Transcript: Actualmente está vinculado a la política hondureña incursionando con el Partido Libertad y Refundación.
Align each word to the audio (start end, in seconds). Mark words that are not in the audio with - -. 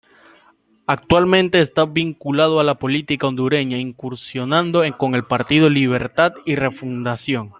Actualmente 0.87 1.61
está 1.61 1.85
vinculado 1.85 2.59
a 2.59 2.63
la 2.63 2.79
política 2.79 3.27
hondureña 3.27 3.77
incursionando 3.77 4.81
con 4.97 5.13
el 5.13 5.25
Partido 5.25 5.69
Libertad 5.69 6.33
y 6.43 6.55
Refundación. 6.55 7.49